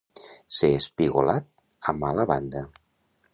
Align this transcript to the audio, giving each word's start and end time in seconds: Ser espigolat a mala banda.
Ser 0.59 0.69
espigolat 0.77 1.51
a 1.93 1.97
mala 2.05 2.27
banda. 2.33 2.65